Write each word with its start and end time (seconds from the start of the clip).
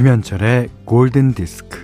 김현철의 0.00 0.70
골든 0.86 1.34
디스크. 1.34 1.78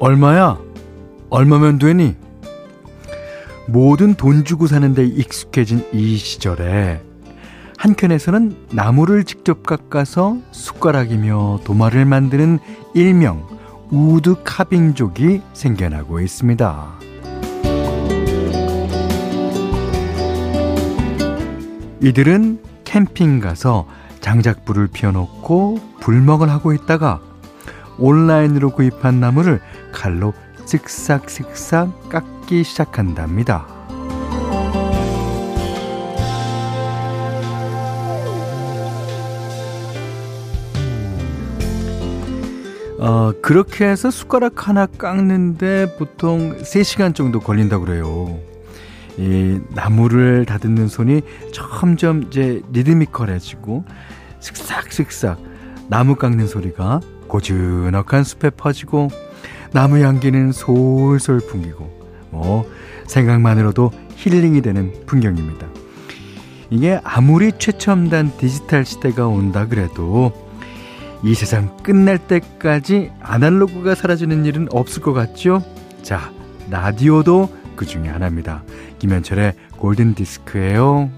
얼마야? 0.00 0.58
얼마면 1.30 1.78
되니? 1.78 2.16
모든 3.68 4.14
돈 4.14 4.44
주고 4.44 4.66
사는데 4.66 5.04
익숙해진 5.04 5.86
이 5.92 6.16
시절에 6.16 7.00
한켠에서는 7.82 8.68
나무를 8.70 9.24
직접 9.24 9.66
깎아서 9.66 10.36
숟가락이며 10.52 11.62
도마를 11.64 12.04
만드는 12.04 12.60
일명 12.94 13.44
우드 13.90 14.36
카빙족이 14.44 15.42
생겨나고 15.52 16.20
있습니다. 16.20 16.92
이들은 22.02 22.62
캠핑 22.84 23.40
가서 23.40 23.88
장작불을 24.20 24.86
피워놓고 24.86 25.80
불먹을 25.98 26.50
하고 26.50 26.72
있다가 26.72 27.20
온라인으로 27.98 28.70
구입한 28.70 29.18
나무를 29.18 29.60
칼로 29.90 30.32
쓱싹쓱싹 30.66 32.10
깎기 32.10 32.62
시작한답니다. 32.62 33.71
어, 43.02 43.32
그렇게 43.42 43.84
해서 43.84 44.12
숟가락 44.12 44.68
하나 44.68 44.86
깎는데 44.86 45.96
보통 45.98 46.56
3시간 46.58 47.16
정도 47.16 47.40
걸린다고 47.40 47.84
그래요. 47.84 48.38
이 49.18 49.58
나무를 49.70 50.46
다듬는 50.46 50.86
손이 50.86 51.22
점점 51.52 52.22
이제 52.22 52.62
리드미컬해지고 52.70 53.84
슥싹슥싹 54.38 55.36
나무 55.88 56.14
깎는 56.14 56.46
소리가 56.46 57.00
고즈넉한 57.26 58.22
숲에 58.22 58.50
퍼지고 58.50 59.08
나무 59.72 59.98
향기는 59.98 60.52
솔솔 60.52 61.40
풍기고 61.40 61.90
뭐 62.30 62.70
생각만으로도 63.08 63.90
힐링이 64.14 64.62
되는 64.62 64.92
풍경입니다. 65.06 65.66
이게 66.70 67.00
아무리 67.02 67.50
최첨단 67.58 68.30
디지털 68.38 68.84
시대가 68.84 69.26
온다 69.26 69.66
그래도 69.66 70.51
이 71.24 71.34
세상 71.34 71.76
끝날 71.78 72.18
때까지 72.18 73.12
아날로그가 73.20 73.94
사라지는 73.94 74.44
일은 74.44 74.66
없을 74.72 75.02
것 75.02 75.12
같죠? 75.12 75.62
자, 76.02 76.32
라디오도 76.68 77.48
그 77.76 77.86
중에 77.86 78.08
하나입니다. 78.08 78.64
김현철의 78.98 79.54
골든 79.78 80.14
디스크예요. 80.14 81.10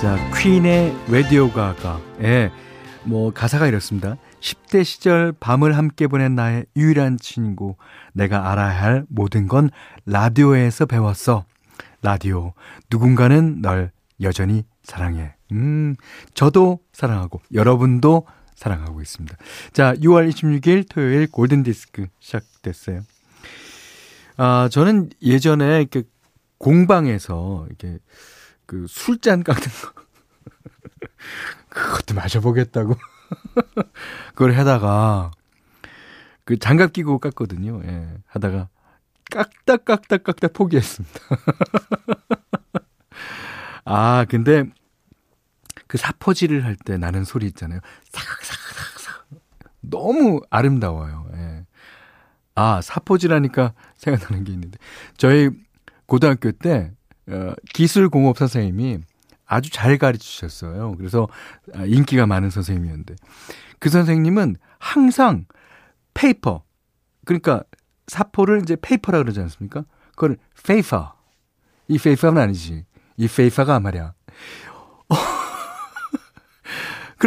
자, 0.00 0.16
퀸의 0.38 0.94
라디오 1.08 1.50
가가. 1.50 2.00
예. 2.22 2.52
뭐 3.02 3.32
가사가 3.32 3.66
이렇습니다. 3.66 4.16
10대 4.40 4.84
시절 4.84 5.32
밤을 5.32 5.76
함께 5.76 6.06
보낸 6.06 6.36
나의 6.36 6.66
유일한 6.76 7.18
친구. 7.18 7.74
내가 8.12 8.52
알아야 8.52 8.82
할 8.82 9.04
모든 9.08 9.48
건 9.48 9.70
라디오에서 10.06 10.86
배웠어. 10.86 11.44
라디오. 12.02 12.52
누군가는 12.88 13.60
널 13.60 13.90
여전히 14.22 14.64
사랑해. 14.88 15.34
음, 15.52 15.96
저도 16.32 16.80
사랑하고 16.92 17.42
여러분도 17.52 18.26
사랑하고 18.54 19.02
있습니다. 19.02 19.36
자, 19.74 19.92
6월 19.96 20.30
26일 20.30 20.86
토요일 20.88 21.30
골든 21.30 21.62
디스크 21.62 22.06
시작됐어요. 22.20 23.02
아, 24.38 24.70
저는 24.72 25.10
예전에 25.20 25.80
이렇게 25.80 26.04
공방에서 26.56 27.66
이렇게 27.68 27.98
그 28.64 28.86
술잔 28.88 29.44
깎는 29.44 29.62
거 29.62 29.92
그것도 31.68 32.14
마셔보겠다고 32.14 32.94
그걸 34.32 34.54
하다가 34.54 35.32
그 36.44 36.58
장갑 36.58 36.94
끼고 36.94 37.18
깎거든요. 37.18 37.82
예. 37.84 38.08
하다가 38.26 38.70
깎다 39.30 39.76
깎다 39.76 40.16
깎다 40.16 40.48
포기했습니다. 40.48 41.20
아, 43.84 44.24
근데 44.28 44.64
그 45.88 45.98
사포질을 45.98 46.64
할 46.64 46.76
때 46.76 46.96
나는 46.96 47.24
소리 47.24 47.46
있잖아요. 47.46 47.80
사각사각사각. 48.10 49.26
너무 49.80 50.40
아름다워요. 50.50 51.26
예. 51.34 51.64
아, 52.54 52.80
사포질 52.80 53.32
하니까 53.32 53.72
생각나는 53.96 54.44
게 54.44 54.52
있는데. 54.52 54.78
저희 55.16 55.50
고등학교 56.06 56.52
때, 56.52 56.92
어, 57.28 57.52
기술공업 57.72 58.38
선생님이 58.38 58.98
아주 59.46 59.70
잘 59.70 59.96
가르쳐 59.98 60.22
주셨어요. 60.24 60.94
그래서 60.96 61.28
아, 61.74 61.84
인기가 61.84 62.26
많은 62.26 62.50
선생님이었는데. 62.50 63.16
그 63.78 63.88
선생님은 63.88 64.56
항상 64.78 65.46
페이퍼. 66.14 66.62
그러니까 67.24 67.62
사포를 68.08 68.60
이제 68.62 68.76
페이퍼라 68.80 69.18
그러지 69.18 69.40
않습니까? 69.40 69.84
그걸 70.10 70.36
페이퍼. 70.66 71.14
이 71.86 71.96
페이퍼는 71.98 72.40
아니지. 72.42 72.84
이 73.16 73.28
페이퍼가 73.28 73.80
말이야. 73.80 74.12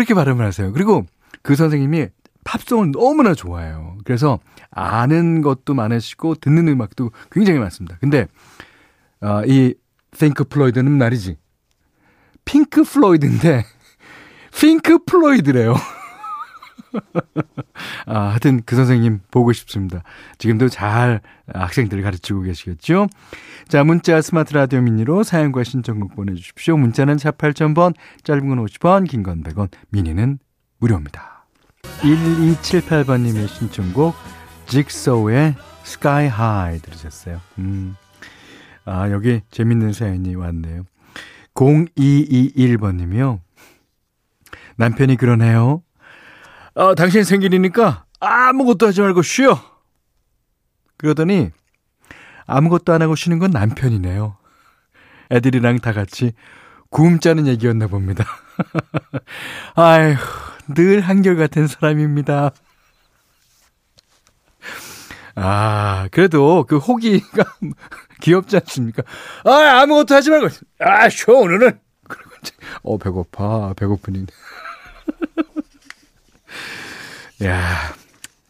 그렇게 0.01 0.16
발음을 0.16 0.44
하세요. 0.44 0.72
그리고 0.72 1.06
그 1.44 1.56
선생님이 1.56 2.07
팝송을 2.44 2.91
너무나 2.91 3.35
좋아해요. 3.35 3.97
그래서 4.03 4.39
아는 4.72 5.41
것도 5.41 5.75
많으시고 5.75 6.35
듣는 6.35 6.67
음악도 6.67 7.12
굉장히 7.31 7.59
많습니다. 7.59 7.97
근데 8.00 8.25
어, 9.22 9.44
이 9.45 9.75
핑크 10.17 10.44
플로이드는 10.44 10.91
말이지. 10.91 11.38
핑크 12.45 12.84
플로이드인데 12.84 13.63
핑크 14.59 14.97
플로이드래요. 15.06 15.75
아, 18.06 18.19
하여튼 18.29 18.62
그 18.66 18.75
선생님 18.75 19.22
보고 19.31 19.53
싶습니다. 19.53 20.03
지금도 20.38 20.69
잘 20.69 21.22
학생들을 21.53 22.03
가르치고 22.03 22.41
계시겠죠? 22.41 23.07
자, 23.68 23.84
문자 23.84 24.22
스마트 24.22 24.53
라디오 24.53 24.81
미니로 24.81 25.24
사연과 25.24 25.63
신청곡 25.63 26.16
보내주십시오. 26.16 26.78
문자는 26.78 27.18
4 27.18 27.31
8,000번, 27.31 27.94
짧은 28.24 28.47
건 28.47 28.66
50원, 28.66 29.07
긴 29.09 29.24
건 29.24 29.44
100원, 29.44 29.69
미니는 29.90 30.40
무료입니다. 30.80 31.46
1278번님의 32.01 33.47
신청곡, 33.47 34.16
직소의 34.68 35.56
Sky 35.84 36.28
High 36.28 36.79
들으셨어요. 36.80 37.40
음. 37.59 37.96
아, 38.85 39.09
여기 39.12 39.41
재밌는 39.51 39.94
사연이 39.94 40.35
왔네요. 40.35 40.84
0221번님이요. 41.53 43.40
남편이 44.78 45.18
그러네요. 45.18 45.84
어, 46.73 46.95
당신 46.95 47.23
생일이니까 47.23 48.05
아무것도 48.19 48.87
하지 48.87 49.01
말고 49.01 49.21
쉬어. 49.21 49.59
그러더니 50.97 51.51
아무것도 52.45 52.93
안 52.93 53.01
하고 53.01 53.15
쉬는 53.15 53.39
건 53.39 53.51
남편이네요. 53.51 54.37
애들이랑 55.31 55.79
다 55.79 55.93
같이 55.93 56.33
구음 56.89 57.19
짜는 57.19 57.47
얘기였나 57.47 57.87
봅니다. 57.87 58.25
아휴, 59.75 60.15
늘 60.75 61.01
한결같은 61.01 61.68
사람입니다. 61.68 62.51
아, 65.35 66.07
그래도 66.12 66.65
그 66.67 66.77
호기가 66.77 67.44
귀엽지 68.21 68.57
않습니까? 68.57 69.03
아, 69.45 69.81
아무것도 69.81 70.13
하지 70.13 70.29
말고, 70.29 70.50
아, 70.79 71.09
쉬어, 71.09 71.35
오늘은. 71.35 71.79
어, 72.83 72.97
배고파, 72.97 73.74
배고프니. 73.74 74.25
야, 77.43 77.93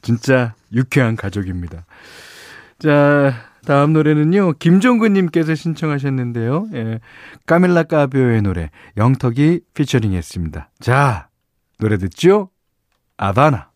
진짜 0.01 0.53
유쾌한 0.73 1.15
가족입니다. 1.15 1.85
자, 2.79 3.33
다음 3.65 3.93
노래는요, 3.93 4.53
김종근님께서 4.53 5.55
신청하셨는데요. 5.55 6.67
예, 6.73 6.99
까밀라 7.45 7.83
까비오의 7.83 8.41
노래, 8.41 8.69
영턱이 8.97 9.61
피처링 9.73 10.13
했습니다. 10.13 10.69
자, 10.79 11.29
노래 11.79 11.97
듣죠? 11.97 12.49
아바나. 13.17 13.69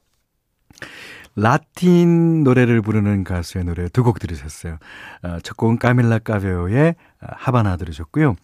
라틴 1.38 2.44
노래를 2.44 2.81
부르는 2.81 3.25
가수의 3.25 3.65
노래 3.65 3.89
두 3.89 4.03
곡 4.03 4.19
들으셨어요. 4.19 4.77
어, 5.21 5.38
첫 5.44 5.57
곡은 5.57 5.79
까밀라 5.79 6.19
까베오의 6.19 6.95
하바나 7.19 7.75
들으셨고요. 7.77 8.35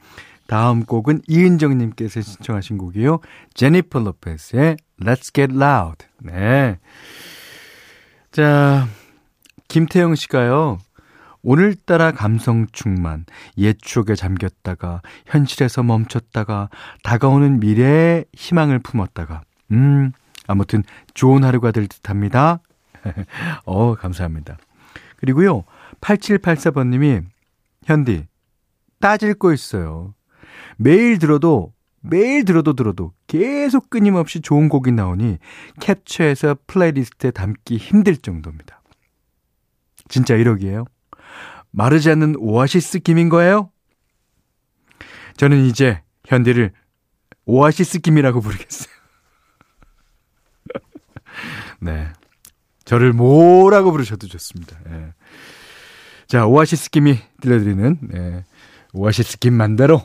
다음 0.51 0.83
곡은 0.83 1.21
이은정님께서 1.29 2.19
신청하신 2.19 2.77
곡이요. 2.77 3.21
제니퍼 3.53 3.99
로페스의 3.99 4.75
Let's 4.99 5.33
Get 5.33 5.55
Loud. 5.55 6.05
네. 6.19 6.77
자, 8.33 8.85
김태영 9.69 10.15
씨가요. 10.15 10.79
오늘따라 11.41 12.11
감성 12.11 12.67
충만, 12.73 13.25
옛 13.59 13.77
추억에 13.81 14.15
잠겼다가, 14.15 15.01
현실에서 15.25 15.83
멈췄다가, 15.83 16.67
다가오는 17.03 17.61
미래에 17.61 18.25
희망을 18.33 18.79
품었다가, 18.79 19.43
음, 19.71 20.11
아무튼 20.47 20.83
좋은 21.13 21.45
하루가 21.45 21.71
될 21.71 21.87
듯 21.87 22.09
합니다. 22.09 22.59
어, 23.63 23.95
감사합니다. 23.95 24.57
그리고요, 25.15 25.63
8784번님이, 26.01 27.23
현디, 27.85 28.25
따질 28.99 29.35
거 29.35 29.53
있어요. 29.53 30.13
매일 30.77 31.19
들어도, 31.19 31.73
매일 32.01 32.45
들어도 32.45 32.73
들어도 32.73 33.13
계속 33.27 33.89
끊임없이 33.89 34.41
좋은 34.41 34.69
곡이 34.69 34.91
나오니 34.91 35.37
캡처해서 35.79 36.57
playlist에 36.67 37.31
담기 37.31 37.77
힘들 37.77 38.17
정도입니다. 38.17 38.81
진짜 40.09 40.35
1억이에요? 40.35 40.85
마르지 41.71 42.09
않는 42.11 42.35
오아시스 42.37 42.99
김인 42.99 43.29
거예요? 43.29 43.71
저는 45.37 45.65
이제 45.65 46.01
현디를 46.25 46.73
오아시스 47.45 47.99
김이라고 47.99 48.41
부르겠어요. 48.41 48.93
네. 51.79 52.11
저를 52.83 53.13
뭐라고 53.13 53.91
부르셔도 53.91 54.27
좋습니다. 54.27 54.77
예. 54.89 55.13
자, 56.27 56.45
오아시스 56.45 56.89
김이 56.91 57.17
들려드리는, 57.41 57.99
예. 58.13 58.43
오아시스 58.93 59.39
김 59.39 59.53
맘대로 59.53 60.01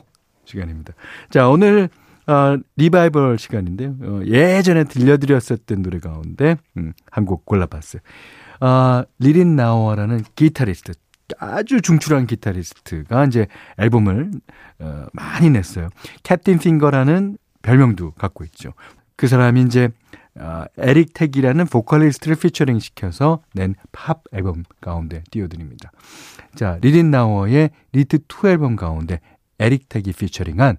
시간입니다. 0.47 0.93
자, 1.29 1.47
오늘, 1.49 1.89
어, 2.25 2.57
리바이벌 2.75 3.37
시간인데요. 3.37 3.95
어, 4.01 4.21
예전에 4.25 4.85
들려드렸었던 4.85 5.81
노래 5.81 5.99
가운데, 5.99 6.57
음, 6.77 6.93
한곡 7.11 7.45
골라봤어요. 7.45 8.01
아, 8.59 9.05
리 9.19 9.55
릿나워라는 9.55 10.23
기타리스트, 10.35 10.93
아주 11.39 11.81
출중한 11.81 12.25
기타리스트가 12.25 13.25
이제 13.25 13.47
앨범을 13.77 14.31
어, 14.79 15.05
많이 15.13 15.49
냈어요. 15.49 15.89
Captain 16.23 16.57
Finger라는 16.57 17.37
별명도 17.61 18.11
갖고 18.11 18.43
있죠. 18.45 18.73
그 19.17 19.27
사람이 19.27 19.61
이제 19.63 19.89
어, 20.39 20.63
에릭 20.77 21.13
태그라는 21.13 21.65
보컬리스트를 21.65 22.37
피처링 22.37 22.79
시켜서 22.79 23.41
낸 23.53 23.75
팝 23.91 24.21
앨범 24.31 24.63
가운데 24.79 25.23
띄워드립니다. 25.31 25.91
자, 26.55 26.77
리 26.81 27.11
릿나워의 27.11 27.71
Rit 27.91 28.19
2 28.29 28.47
앨범 28.47 28.75
가운데 28.75 29.19
에릭 29.59 29.89
태그가 29.89 30.13
피처링한 30.13 30.77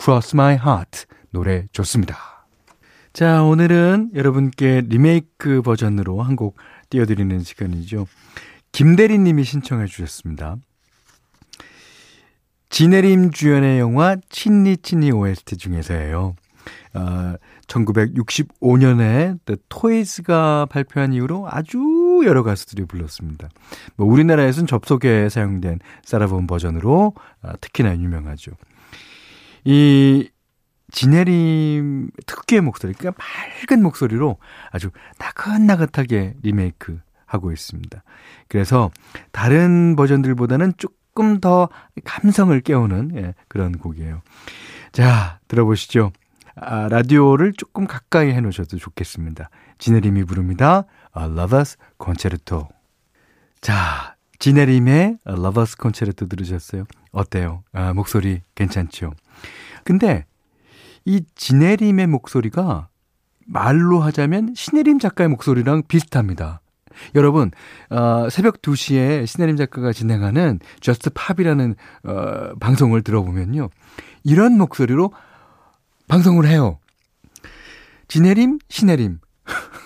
Cross 0.00 0.34
My 0.36 0.54
Heart 0.54 1.04
노래 1.30 1.66
좋습니다. 1.72 2.16
자, 3.12 3.42
오늘은 3.42 4.10
여러분께 4.14 4.82
리메이크 4.88 5.62
버전으로 5.62 6.22
한 6.22 6.36
곡 6.36 6.56
띄워드리는 6.90 7.42
시간이죠. 7.42 8.06
김대리 8.72 9.18
님이 9.18 9.42
신청해 9.44 9.86
주셨습니다. 9.86 10.56
지네림 12.68 13.30
주연의 13.30 13.78
영화 13.78 14.16
친니 14.28 14.76
친니 14.78 15.10
OST 15.12 15.56
중에서예요. 15.56 16.34
어, 16.94 17.34
1965년에 17.68 19.38
The 19.46 19.56
Toys가 19.68 20.66
발표한 20.66 21.12
이후로 21.12 21.46
아주 21.50 21.78
여러 22.24 22.42
가수들이 22.42 22.86
불렀습니다. 22.86 23.48
뭐 23.96 24.06
우리나라에서는 24.06 24.66
접속에 24.66 25.28
사용된 25.28 25.80
사라본 26.04 26.46
버전으로 26.46 27.14
어, 27.42 27.52
특히나 27.60 27.96
유명하죠. 27.96 28.52
이 29.64 30.30
지네림 30.92 32.10
특유의 32.26 32.62
목소리, 32.62 32.94
그러니까 32.94 33.22
맑은 33.68 33.82
목소리로 33.82 34.38
아주 34.70 34.90
나긋나긋하게 35.18 36.34
리메이크 36.42 37.00
하고 37.26 37.52
있습니다. 37.52 38.02
그래서 38.48 38.90
다른 39.32 39.96
버전들보다는 39.96 40.74
조금 40.78 41.40
더 41.40 41.68
감성을 42.04 42.58
깨우는 42.60 43.12
예, 43.16 43.34
그런 43.48 43.72
곡이에요. 43.72 44.22
자, 44.92 45.40
들어보시죠. 45.48 46.12
아, 46.54 46.88
라디오를 46.88 47.52
조금 47.52 47.86
가까이 47.86 48.30
해놓으셔도 48.30 48.78
좋겠습니다. 48.78 49.50
지네림이 49.78 50.24
부릅니다. 50.24 50.84
A 51.18 51.24
Lover's 51.24 51.76
Concerto. 52.02 52.68
자, 53.60 54.16
지네림의 54.38 55.18
A 55.28 55.34
Lover's 55.34 55.80
Concerto 55.80 56.26
들으셨어요? 56.26 56.84
어때요? 57.12 57.62
아, 57.72 57.92
목소리 57.92 58.42
괜찮죠? 58.54 59.12
근데 59.84 60.26
이 61.04 61.22
진혜림의 61.34 62.08
목소리가 62.08 62.88
말로 63.46 64.00
하자면 64.00 64.54
신혜림 64.56 64.98
작가의 64.98 65.28
목소리랑 65.28 65.84
비슷합니다. 65.88 66.60
여러분, 67.14 67.50
어, 67.90 68.28
새벽 68.30 68.62
2시에 68.62 69.26
신혜림 69.26 69.56
작가가 69.56 69.92
진행하는 69.92 70.60
Just 70.80 71.10
Pop이라는 71.10 71.76
어, 72.04 72.54
방송을 72.58 73.02
들어보면요. 73.02 73.70
이런 74.24 74.58
목소리로 74.58 75.12
방송을 76.08 76.46
해요. 76.46 76.78
진혜림, 78.08 78.58
신혜림. 78.68 79.18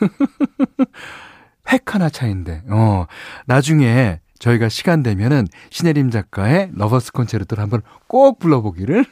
획 1.73 1.95
하나 1.95 2.09
차인데, 2.09 2.63
어, 2.69 3.07
나중에 3.47 4.21
저희가 4.39 4.69
시간 4.69 5.03
되면은 5.03 5.47
신혜림 5.71 6.11
작가의 6.11 6.71
Lover's 6.75 7.13
Concerto를 7.13 7.63
한번 7.63 7.83
꼭 8.09 8.39
불러보기를 8.39 9.05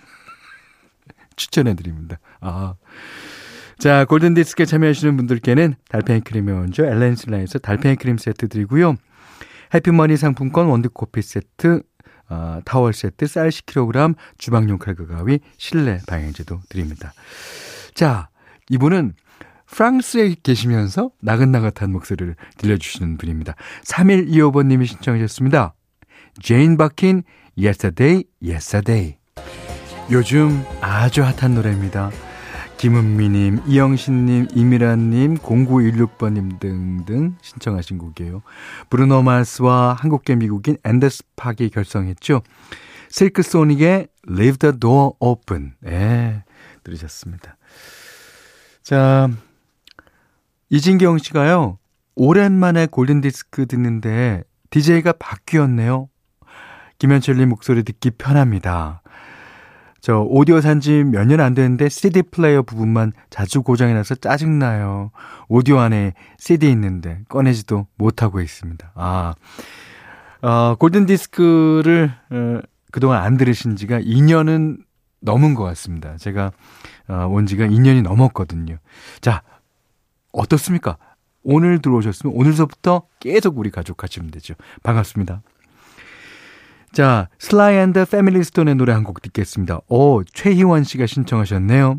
추천해 1.37 1.75
드립니다. 1.75 2.19
아. 2.40 2.75
자, 3.79 4.05
골든디스크에 4.06 4.67
참여하시는 4.67 5.17
분들께는 5.17 5.76
달팽이 5.88 6.20
크림의 6.23 6.55
원조 6.55 6.85
엘렌슬라에서 6.85 7.61
달팽이 7.61 7.94
크림 7.94 8.19
세트 8.19 8.49
드리고요. 8.49 8.96
해피머니 9.73 10.17
상품권 10.17 10.67
원두커피 10.67 11.23
세트, 11.23 11.82
어, 12.29 12.61
타월 12.64 12.93
세트, 12.93 13.26
쌀 13.26 13.50
10kg, 13.50 14.17
주방용 14.37 14.79
칼과 14.79 15.06
가위, 15.06 15.38
실내 15.58 16.00
방향제도 16.08 16.61
드립니다. 16.69 17.12
자, 17.94 18.31
이분은 18.69 19.14
프랑스에 19.70 20.35
계시면서 20.43 21.11
나긋나긋한 21.20 21.93
목소리를 21.93 22.35
들려주시는 22.56 23.19
분입니다. 23.19 23.55
3125번님이 23.85 24.87
신청하셨습니다. 24.87 25.75
제인 26.43 26.76
버킨, 26.77 27.23
Yesterday 27.56 28.25
Yes 28.43 28.70
a 28.70 28.80
Day. 28.80 29.17
요즘 30.11 30.65
아주 30.81 31.23
핫한 31.23 31.55
노래입니다. 31.55 32.11
김은미님, 32.79 33.62
이영신님, 33.66 34.49
이미란님, 34.54 35.38
0916번님 35.38 36.61
등등 36.61 37.37
신청하신 37.43 37.99
곡이에요. 37.99 38.43
브루노 38.88 39.23
마스와 39.23 39.95
한국계 39.95 40.37
미국인 40.37 40.76
앤더슨 40.85 41.25
팍이 41.35 41.71
결성했죠. 41.71 42.43
실크 43.11 43.43
소닉의 43.43 44.07
Leave 44.31 44.59
the 44.59 44.78
Door 44.78 45.14
Open. 45.19 45.73
예, 45.87 46.45
들으셨습니다. 46.85 47.57
자, 48.83 49.28
이진경 50.71 51.19
씨가요, 51.19 51.79
오랜만에 52.15 52.87
골든디스크 52.87 53.67
듣는데 53.67 54.43
DJ가 54.71 55.13
바뀌었네요. 55.19 56.09
김현철님 56.99 57.49
목소리 57.49 57.85
듣기 57.85 58.11
편합니다. 58.11 59.03
저 60.01 60.21
오디오 60.21 60.61
산지 60.61 61.05
몇 61.05 61.27
년 61.27 61.41
안 61.41 61.55
됐는데 61.55 61.89
CD 61.89 62.23
플레이어 62.23 62.63
부분만 62.63 63.13
자주 63.31 63.63
고장이 63.63 63.95
나서 63.95 64.15
짜증나요. 64.15 65.11
오디오 65.49 65.79
안에 65.79 66.13
CD 66.39 66.71
있는데 66.71 67.21
꺼내지도 67.29 67.87
못하고 67.97 68.41
있습니다. 68.41 68.93
아, 68.95 69.35
어, 70.43 70.75
골든 70.77 71.07
디스크를 71.07 72.13
어, 72.31 72.61
그동안 72.93 73.23
안 73.23 73.37
들으신 73.37 73.77
지가 73.77 74.01
2년은 74.01 74.79
넘은 75.21 75.55
것 75.55 75.65
같습니다. 75.65 76.17
제가 76.17 76.53
어, 77.09 77.27
온 77.31 77.47
지가 77.47 77.67
2년이 77.67 78.03
넘었거든요. 78.03 78.77
자, 79.21 79.43
어떻습니까? 80.32 80.97
오늘 81.42 81.80
들어오셨으면 81.80 82.35
오늘서부터 82.37 83.02
계속 83.20 83.58
우리 83.58 83.70
가족 83.70 84.02
하시면 84.02 84.30
되죠. 84.30 84.54
반갑습니다. 84.82 85.42
자, 86.92 87.28
슬라이 87.38 87.76
앤드 87.76 88.06
패밀리 88.06 88.42
스톤의 88.44 88.75
노래 88.76 88.92
한 88.92 89.04
곡 89.04 89.23
듣겠습니다. 89.23 89.80
오, 89.88 90.25
최희원 90.25 90.85
씨가 90.85 91.06
신청하셨네요. 91.06 91.99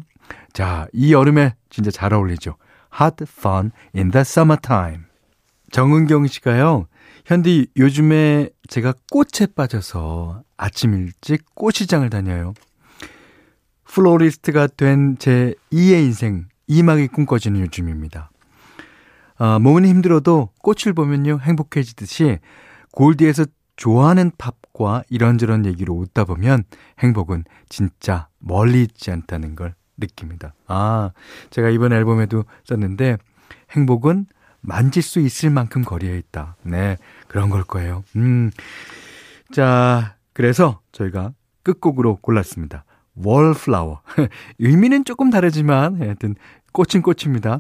자, 0.53 0.88
이 0.93 1.13
여름에 1.13 1.55
진짜 1.69 1.91
잘 1.91 2.13
어울리죠. 2.13 2.55
Hot 3.00 3.24
Fun 3.24 3.71
in 3.95 4.12
the 4.12 4.21
Summertime. 4.21 5.03
정은경 5.71 6.27
씨가요. 6.27 6.88
현디 7.25 7.67
요즘에 7.77 8.50
제가 8.67 8.93
꽃에 9.12 9.48
빠져서 9.55 10.41
아침 10.57 10.93
일찍 10.95 11.45
꽃시장을 11.55 12.09
다녀요. 12.09 12.53
플로리스트가 13.86 14.67
된 14.67 15.15
제 15.17 15.53
2의 15.71 16.03
인생, 16.03 16.48
이막이 16.70 17.08
꿈꿔지는 17.08 17.60
요즘입니다. 17.62 18.32
아, 19.38 19.60
몸은 19.60 19.86
힘들어도 19.86 20.50
꽃을 20.62 20.94
보면요 20.94 21.40
행복해지듯이 21.42 22.38
골디에서 22.92 23.46
좋아하는 23.76 24.32
팝과 24.38 25.04
이런저런 25.10 25.66
얘기로 25.66 25.94
웃다 25.96 26.26
보면 26.26 26.64
행복은 27.00 27.46
진짜 27.70 28.28
멀리 28.38 28.84
있지 28.84 29.10
않다는 29.12 29.56
걸 29.56 29.74
느낍니다. 29.98 30.54
아, 30.68 31.12
제가 31.50 31.70
이번 31.70 31.92
앨범에도 31.92 32.46
썼는데 32.66 33.18
행복은 33.72 34.28
만질 34.62 35.02
수 35.02 35.20
있을 35.20 35.50
만큼 35.50 35.84
거리에 35.84 36.18
있다. 36.18 36.56
네, 36.64 36.98
그런 37.28 37.50
걸 37.50 37.64
거예요. 37.64 38.04
음. 38.16 38.52
자, 39.52 40.16
그래서 40.34 40.82
저희가 40.92 41.34
끝곡으로 41.64 42.18
골랐습니다. 42.18 42.84
월플라워. 43.16 44.02
의미는 44.60 45.06
조금 45.06 45.30
다르지만 45.30 46.02
하여튼 46.02 46.36
꽃은 46.72 47.02
꽃입니다. 47.02 47.60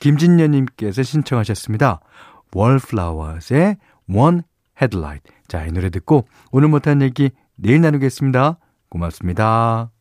김진녀님께서 0.00 1.02
신청하셨습니다. 1.02 2.00
월플라워스의 2.54 3.76
One 4.12 4.42
Headlight. 4.80 5.32
자, 5.48 5.64
이 5.64 5.72
노래 5.72 5.90
듣고 5.90 6.26
오늘 6.52 6.68
못한 6.68 7.02
얘기 7.02 7.30
내일 7.56 7.80
나누겠습니다. 7.80 8.58
고맙습니다. 8.88 9.95